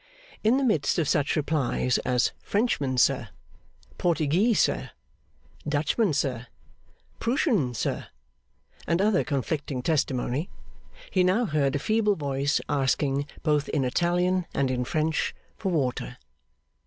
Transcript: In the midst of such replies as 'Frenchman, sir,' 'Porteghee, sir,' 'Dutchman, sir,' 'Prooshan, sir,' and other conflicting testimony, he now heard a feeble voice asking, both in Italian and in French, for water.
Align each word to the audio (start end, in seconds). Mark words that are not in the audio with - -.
In 0.43 0.57
the 0.57 0.63
midst 0.63 0.97
of 0.97 1.07
such 1.07 1.35
replies 1.35 1.99
as 1.99 2.31
'Frenchman, 2.41 2.97
sir,' 2.97 3.29
'Porteghee, 3.99 4.55
sir,' 4.55 4.89
'Dutchman, 5.69 6.13
sir,' 6.13 6.47
'Prooshan, 7.19 7.75
sir,' 7.75 8.07
and 8.87 8.99
other 8.99 9.23
conflicting 9.23 9.83
testimony, 9.83 10.49
he 11.11 11.23
now 11.23 11.45
heard 11.45 11.75
a 11.75 11.77
feeble 11.77 12.15
voice 12.15 12.59
asking, 12.67 13.27
both 13.43 13.69
in 13.69 13.83
Italian 13.85 14.47
and 14.55 14.71
in 14.71 14.85
French, 14.85 15.35
for 15.55 15.69
water. 15.71 16.17